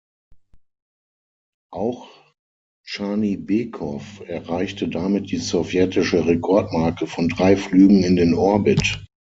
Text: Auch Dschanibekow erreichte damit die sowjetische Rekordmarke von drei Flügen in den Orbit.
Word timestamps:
Auch 1.71 2.07
Dschanibekow 2.83 4.21
erreichte 4.25 4.89
damit 4.89 5.29
die 5.29 5.37
sowjetische 5.37 6.25
Rekordmarke 6.25 7.05
von 7.05 7.29
drei 7.29 7.55
Flügen 7.55 8.03
in 8.03 8.15
den 8.15 8.33
Orbit. 8.33 8.99